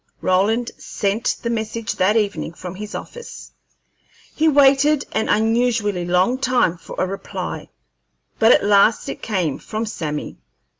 Roland 0.19 0.71
sent 0.79 1.35
the 1.43 1.51
message 1.51 1.93
that 1.93 2.17
evening 2.17 2.53
from 2.55 2.73
his 2.73 2.95
office. 2.95 3.51
He 4.35 4.47
waited 4.47 5.05
an 5.11 5.29
unusually 5.29 6.05
long 6.05 6.39
time 6.39 6.77
for 6.79 6.95
a 6.97 7.05
reply, 7.05 7.69
but 8.39 8.51
at 8.51 8.65
last 8.65 9.07
it 9.09 9.21
came, 9.21 9.59
from 9.59 9.85
Sammy. 9.85 10.37